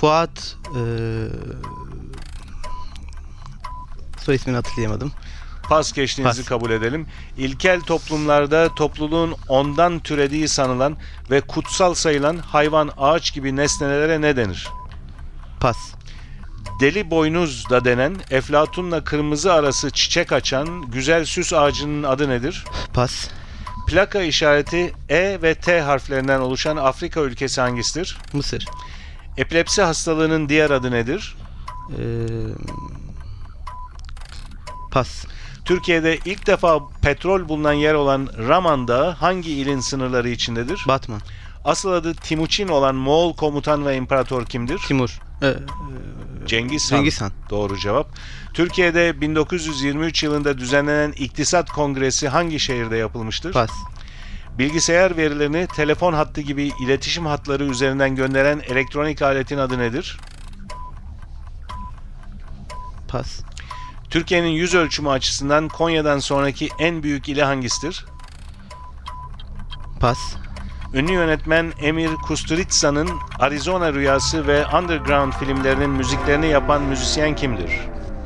Fuat 0.00 0.56
e, 0.70 0.80
soy 4.24 4.34
ismini 4.34 4.56
hatırlayamadım. 4.56 5.12
Pas 5.68 5.92
geçtiğinizi 5.92 6.40
Pas. 6.42 6.48
kabul 6.48 6.70
edelim. 6.70 7.06
İlkel 7.38 7.80
toplumlarda 7.80 8.74
topluluğun 8.74 9.34
ondan 9.48 9.98
türediği 10.00 10.48
sanılan 10.48 10.96
ve 11.30 11.40
kutsal 11.40 11.94
sayılan 11.94 12.36
hayvan, 12.36 12.90
ağaç 12.98 13.34
gibi 13.34 13.56
nesnelere 13.56 14.20
ne 14.20 14.36
denir? 14.36 14.68
Pas. 15.60 15.76
Deli 16.80 17.10
boynuz 17.10 17.70
da 17.70 17.84
denen 17.84 18.16
Eflatun'la 18.30 19.04
kırmızı 19.04 19.52
arası 19.52 19.90
çiçek 19.90 20.32
açan 20.32 20.90
güzel 20.90 21.24
süs 21.24 21.52
ağacının 21.52 22.02
adı 22.02 22.28
nedir? 22.28 22.64
Pas. 22.94 23.28
Plaka 23.86 24.22
işareti 24.22 24.92
E 25.08 25.38
ve 25.42 25.54
T 25.54 25.80
harflerinden 25.80 26.40
oluşan 26.40 26.76
Afrika 26.76 27.20
ülkesi 27.20 27.60
hangisidir? 27.60 28.18
Mısır. 28.32 28.66
Epilepsi 29.36 29.82
hastalığının 29.82 30.48
diğer 30.48 30.70
adı 30.70 30.90
nedir? 30.90 31.36
E, 31.90 32.04
pas. 34.90 35.24
Türkiye'de 35.64 36.18
ilk 36.24 36.46
defa 36.46 36.80
petrol 37.02 37.48
bulunan 37.48 37.72
yer 37.72 37.94
olan 37.94 38.28
Raman 38.38 38.88
Dağı 38.88 39.10
hangi 39.10 39.52
ilin 39.52 39.80
sınırları 39.80 40.28
içindedir? 40.28 40.84
Batman. 40.88 41.20
Asıl 41.64 41.92
adı 41.92 42.14
Timuçin 42.14 42.68
olan 42.68 42.94
Moğol 42.94 43.36
komutan 43.36 43.86
ve 43.86 43.96
imparator 43.96 44.46
kimdir? 44.46 44.78
Timur. 44.78 45.20
E, 45.42 45.54
Cengiz 46.46 46.92
Han. 46.92 46.98
Cengiz 46.98 47.20
Han. 47.20 47.32
Doğru 47.50 47.78
cevap. 47.78 48.08
Türkiye'de 48.54 49.20
1923 49.20 50.22
yılında 50.22 50.58
düzenlenen 50.58 51.12
İktisat 51.12 51.70
Kongresi 51.70 52.28
hangi 52.28 52.60
şehirde 52.60 52.96
yapılmıştır? 52.96 53.52
Pas. 53.52 53.70
Bilgisayar 54.58 55.16
verilerini 55.16 55.66
telefon 55.66 56.12
hattı 56.12 56.40
gibi 56.40 56.70
iletişim 56.84 57.26
hatları 57.26 57.64
üzerinden 57.64 58.16
gönderen 58.16 58.62
elektronik 58.68 59.22
aletin 59.22 59.58
adı 59.58 59.78
nedir? 59.78 60.18
Pas. 63.08 63.40
Türkiye'nin 64.10 64.48
yüz 64.48 64.74
ölçümü 64.74 65.08
açısından 65.08 65.68
Konya'dan 65.68 66.18
sonraki 66.18 66.68
en 66.78 67.02
büyük 67.02 67.28
ili 67.28 67.42
hangisidir? 67.42 68.06
Pas. 70.00 70.18
Ünlü 70.94 71.12
yönetmen 71.12 71.72
EmirKusturica'nın 71.80 73.08
Arizona 73.38 73.92
Rüyası 73.92 74.46
ve 74.46 74.66
Underground 74.66 75.32
filmlerinin 75.32 75.90
müziklerini 75.90 76.46
yapan 76.46 76.82
müzisyen 76.82 77.36
kimdir? 77.36 77.70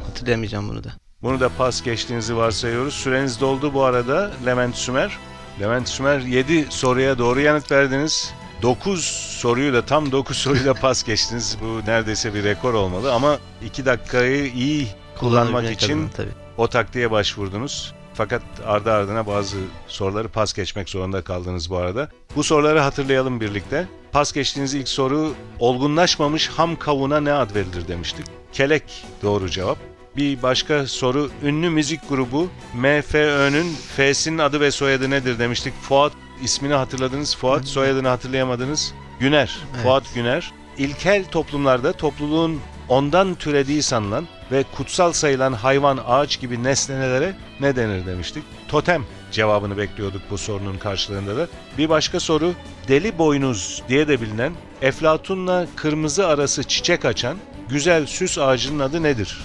Hatırlayamayacağım 0.06 0.68
bunu 0.68 0.84
da. 0.84 0.88
Bunu 1.22 1.40
da 1.40 1.48
pas 1.48 1.82
geçtiğinizi 1.82 2.36
varsayıyoruz. 2.36 2.94
Süreniz 2.94 3.40
doldu 3.40 3.74
bu 3.74 3.84
arada 3.84 4.30
Levent 4.46 4.74
Sümer. 4.76 5.18
Levent 5.60 5.88
Sümer 5.88 6.20
7 6.20 6.66
soruya 6.70 7.18
doğru 7.18 7.40
yanıt 7.40 7.72
verdiniz. 7.72 8.34
9 8.62 9.04
soruyu 9.40 9.72
da 9.72 9.84
tam 9.86 10.12
9 10.12 10.36
soruyu 10.36 10.64
da 10.64 10.74
pas 10.74 11.04
geçtiniz. 11.04 11.58
Bu 11.60 11.90
neredeyse 11.90 12.34
bir 12.34 12.44
rekor 12.44 12.74
olmalı 12.74 13.12
ama 13.14 13.38
2 13.64 13.86
dakikayı 13.86 14.52
iyi 14.52 14.88
kullanmak 15.18 15.70
için 15.70 16.08
tabii. 16.16 16.28
o 16.56 16.68
taktiğe 16.68 17.10
başvurdunuz. 17.10 17.94
Fakat 18.18 18.42
ardı 18.66 18.92
ardına 18.92 19.26
bazı 19.26 19.56
soruları 19.86 20.28
pas 20.28 20.52
geçmek 20.52 20.88
zorunda 20.88 21.22
kaldınız 21.22 21.70
bu 21.70 21.76
arada. 21.76 22.08
Bu 22.36 22.42
soruları 22.42 22.80
hatırlayalım 22.80 23.40
birlikte. 23.40 23.88
Pas 24.12 24.32
geçtiğiniz 24.32 24.74
ilk 24.74 24.88
soru 24.88 25.34
olgunlaşmamış 25.58 26.48
ham 26.48 26.76
kavuna 26.76 27.20
ne 27.20 27.32
ad 27.32 27.54
verilir 27.54 27.88
demiştik. 27.88 28.26
Kelek 28.52 28.82
doğru 29.22 29.50
cevap. 29.50 29.78
Bir 30.16 30.42
başka 30.42 30.86
soru 30.86 31.30
ünlü 31.42 31.70
müzik 31.70 32.08
grubu 32.08 32.48
MFÖ'nün 32.74 33.74
F'sinin 33.96 34.38
adı 34.38 34.60
ve 34.60 34.70
soyadı 34.70 35.10
nedir 35.10 35.38
demiştik. 35.38 35.74
Fuat 35.82 36.12
ismini 36.42 36.74
hatırladınız. 36.74 37.36
Fuat 37.36 37.64
soyadını 37.64 38.08
hatırlayamadınız. 38.08 38.94
Güner. 39.20 39.58
Evet. 39.74 39.82
Fuat 39.82 40.14
Güner. 40.14 40.52
İlkel 40.78 41.24
toplumlarda 41.24 41.92
topluluğun 41.92 42.60
ondan 42.88 43.34
türediği 43.34 43.82
sanılan 43.82 44.26
ve 44.52 44.64
kutsal 44.76 45.12
sayılan 45.12 45.52
hayvan, 45.52 45.98
ağaç 46.06 46.40
gibi 46.40 46.62
nesnelere 46.62 47.36
ne 47.60 47.76
denir 47.76 48.06
demiştik. 48.06 48.44
Totem 48.68 49.04
cevabını 49.30 49.76
bekliyorduk 49.76 50.22
bu 50.30 50.38
sorunun 50.38 50.78
karşılığında 50.78 51.36
da. 51.36 51.48
Bir 51.78 51.88
başka 51.88 52.20
soru 52.20 52.52
deli 52.88 53.18
boynuz 53.18 53.82
diye 53.88 54.08
de 54.08 54.20
bilinen 54.20 54.52
Eflatun'la 54.82 55.66
kırmızı 55.76 56.26
arası 56.26 56.64
çiçek 56.64 57.04
açan 57.04 57.38
güzel 57.68 58.06
süs 58.06 58.38
ağacının 58.38 58.78
adı 58.78 59.02
nedir 59.02 59.38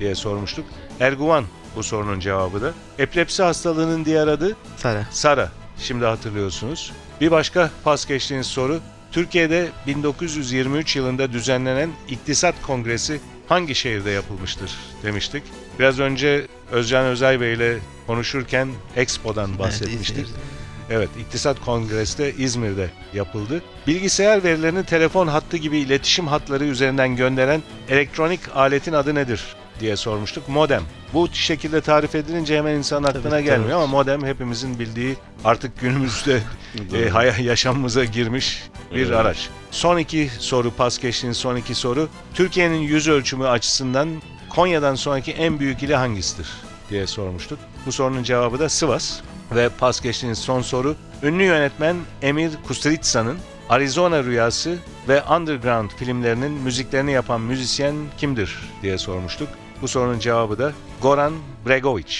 diye 0.00 0.14
sormuştuk. 0.14 0.64
Erguvan 1.00 1.44
bu 1.76 1.82
sorunun 1.82 2.20
cevabı 2.20 2.62
da. 2.62 2.72
Epilepsi 2.98 3.42
hastalığının 3.42 4.04
diğer 4.04 4.26
adı 4.28 4.56
Sara. 4.76 5.06
Sara. 5.10 5.48
Şimdi 5.78 6.04
hatırlıyorsunuz. 6.04 6.92
Bir 7.20 7.30
başka 7.30 7.70
pas 7.84 8.06
geçtiğiniz 8.06 8.46
soru. 8.46 8.80
Türkiye'de 9.12 9.68
1923 9.86 10.96
yılında 10.96 11.32
düzenlenen 11.32 11.90
İktisat 12.08 12.54
Kongresi 12.62 13.20
hangi 13.48 13.74
şehirde 13.74 14.10
yapılmıştır 14.10 14.70
demiştik. 15.02 15.42
Biraz 15.78 15.98
önce 16.00 16.46
Özcan 16.70 17.04
Özay 17.04 17.40
Bey 17.40 17.54
ile 17.54 17.78
konuşurken 18.06 18.68
Expo'dan 18.96 19.58
bahsetmiştik. 19.58 20.26
Evet, 20.26 20.58
Evet, 20.90 21.08
İktisat 21.20 21.60
Kongresi 21.60 22.18
de 22.18 22.34
İzmir'de 22.34 22.90
yapıldı. 23.14 23.62
Bilgisayar 23.86 24.44
verilerini 24.44 24.84
telefon 24.84 25.26
hattı 25.26 25.56
gibi 25.56 25.78
iletişim 25.78 26.26
hatları 26.26 26.64
üzerinden 26.64 27.16
gönderen 27.16 27.62
elektronik 27.88 28.40
aletin 28.54 28.92
adı 28.92 29.14
nedir 29.14 29.56
diye 29.80 29.96
sormuştuk. 29.96 30.48
Modem. 30.48 30.82
Bu 31.14 31.28
şekilde 31.32 31.80
tarif 31.80 32.14
edilince 32.14 32.58
hemen 32.58 32.74
insan 32.74 33.02
aklına 33.02 33.30
Tabii, 33.30 33.44
gelmiyor 33.44 33.62
tabii. 33.70 33.74
ama 33.74 33.86
modem 33.86 34.24
hepimizin 34.26 34.78
bildiği 34.78 35.16
artık 35.44 35.80
günümüzde 35.80 36.40
e, 36.94 37.08
hay- 37.08 37.44
yaşamımıza 37.44 38.04
girmiş 38.04 38.62
bir 38.94 39.06
Evet. 39.06 39.16
araç. 39.16 39.48
Son 39.70 39.98
iki 39.98 40.30
soru 40.38 40.70
pas 40.70 40.98
geçtiğiniz 40.98 41.36
son 41.36 41.56
iki 41.56 41.74
soru. 41.74 42.08
Türkiye'nin 42.34 42.78
yüz 42.80 43.08
ölçümü 43.08 43.46
açısından 43.46 44.08
Konya'dan 44.48 44.94
sonraki 44.94 45.32
en 45.32 45.58
büyük 45.60 45.82
ili 45.82 45.94
hangisidir 45.94 46.48
diye 46.90 47.06
sormuştuk. 47.06 47.58
Bu 47.86 47.92
sorunun 47.92 48.22
cevabı 48.22 48.58
da 48.58 48.68
Sivas. 48.68 49.20
Ve 49.54 49.68
pas 49.68 50.00
geçtiğiniz 50.00 50.38
son 50.38 50.62
soru. 50.62 50.96
Ünlü 51.22 51.42
yönetmen 51.42 51.96
Emir 52.22 52.50
Kusturica'nın 52.66 53.38
Arizona 53.68 54.24
Rüyası 54.24 54.78
ve 55.08 55.22
Underground 55.22 55.90
filmlerinin 55.90 56.52
müziklerini 56.52 57.12
yapan 57.12 57.40
müzisyen 57.40 57.94
kimdir 58.18 58.58
diye 58.82 58.98
sormuştuk. 58.98 59.48
Bu 59.82 59.88
sorunun 59.88 60.18
cevabı 60.18 60.58
da 60.58 60.72
Goran 61.02 61.32
Bregovic. 61.66 62.16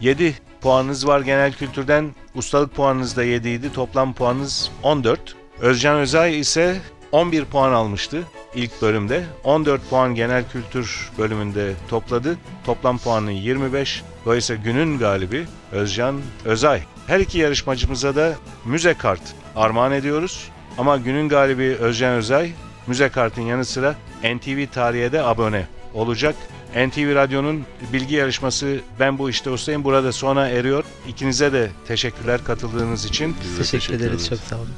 7 0.00 0.34
puanınız 0.60 1.06
var 1.06 1.20
genel 1.20 1.52
kültürden. 1.52 2.14
Ustalık 2.34 2.74
puanınız 2.74 3.16
da 3.16 3.24
7 3.24 3.48
idi. 3.48 3.72
Toplam 3.72 4.14
puanınız 4.14 4.70
14. 4.82 5.34
Özcan 5.60 5.96
Özay 5.96 6.40
ise 6.40 6.80
11 7.12 7.44
puan 7.44 7.72
almıştı 7.72 8.22
ilk 8.54 8.82
bölümde. 8.82 9.24
14 9.44 9.90
puan 9.90 10.14
genel 10.14 10.44
kültür 10.48 11.10
bölümünde 11.18 11.72
topladı. 11.88 12.36
Toplam 12.64 12.98
puanı 12.98 13.32
25. 13.32 14.02
Dolayısıyla 14.24 14.62
günün 14.62 14.98
galibi 14.98 15.46
Özcan 15.72 16.20
Özay. 16.44 16.82
Her 17.06 17.20
iki 17.20 17.38
yarışmacımıza 17.38 18.16
da 18.16 18.34
müze 18.64 18.94
kart 18.94 19.22
armağan 19.56 19.92
ediyoruz. 19.92 20.48
Ama 20.78 20.96
günün 20.96 21.28
galibi 21.28 21.76
Özcan 21.80 22.12
Özay 22.12 22.52
müze 22.86 23.08
kartın 23.08 23.42
yanı 23.42 23.64
sıra 23.64 23.94
NTV 24.24 24.66
Tarihe 24.72 25.12
de 25.12 25.22
abone 25.22 25.66
olacak. 25.94 26.34
NTV 26.76 27.14
Radyo'nun 27.14 27.64
bilgi 27.92 28.14
yarışması 28.14 28.78
Ben 29.00 29.18
Bu 29.18 29.30
İşte 29.30 29.50
Ustayım 29.50 29.84
burada 29.84 30.12
sona 30.12 30.48
eriyor. 30.48 30.84
İkinize 31.08 31.52
de 31.52 31.70
teşekkürler 31.88 32.44
katıldığınız 32.44 33.04
için. 33.04 33.36
Biz 33.44 33.58
de 33.58 33.62
Teşekkür 33.62 33.94
ederiz. 33.94 34.28
Çok 34.28 34.38
sağ 34.38 34.56
olun. 34.56 34.68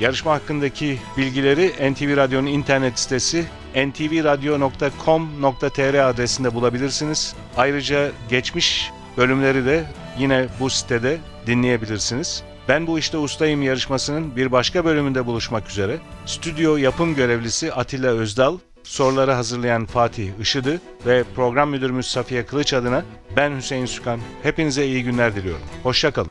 Yarışma 0.00 0.32
hakkındaki 0.32 0.98
bilgileri 1.16 1.92
NTV 1.92 2.16
Radyo'nun 2.16 2.46
internet 2.46 2.98
sitesi 2.98 3.44
ntvradio.com.tr 3.76 6.08
adresinde 6.08 6.54
bulabilirsiniz. 6.54 7.34
Ayrıca 7.56 8.10
geçmiş 8.30 8.90
bölümleri 9.16 9.64
de 9.64 9.84
yine 10.18 10.46
bu 10.60 10.70
sitede 10.70 11.18
dinleyebilirsiniz. 11.46 12.42
Ben 12.68 12.86
bu 12.86 12.98
işte 12.98 13.18
ustayım 13.18 13.62
yarışmasının 13.62 14.36
bir 14.36 14.52
başka 14.52 14.84
bölümünde 14.84 15.26
buluşmak 15.26 15.70
üzere. 15.70 15.98
Stüdyo 16.26 16.76
yapım 16.76 17.14
görevlisi 17.14 17.72
Atilla 17.72 18.08
Özdal, 18.08 18.58
Soruları 18.82 19.32
hazırlayan 19.32 19.86
Fatih 19.86 20.30
Işıdı 20.40 20.80
ve 21.06 21.24
program 21.36 21.70
müdürümüz 21.70 22.06
Safiye 22.06 22.46
Kılıç 22.46 22.74
adına 22.74 23.04
ben 23.36 23.56
Hüseyin 23.56 23.86
Sükan. 23.86 24.20
Hepinize 24.42 24.86
iyi 24.86 25.04
günler 25.04 25.36
diliyorum. 25.36 25.62
Hoşçakalın. 25.82 26.30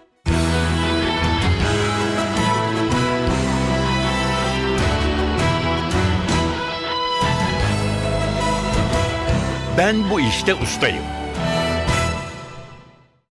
Ben 9.77 10.09
bu 10.09 10.21
işte 10.21 10.55
ustayım. 10.55 11.18